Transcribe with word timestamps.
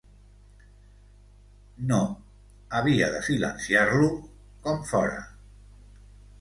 No, 1.91 1.99
havia 2.79 3.11
de 3.17 3.21
silenciar-lo, 3.29 4.11
com 4.67 4.85
fóra. 4.95 5.25